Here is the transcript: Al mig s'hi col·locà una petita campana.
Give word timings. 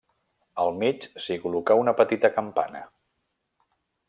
Al 0.63 0.71
mig 0.83 1.05
s'hi 1.25 1.37
col·locà 1.45 1.77
una 1.83 1.95
petita 2.01 2.35
campana. 2.39 2.85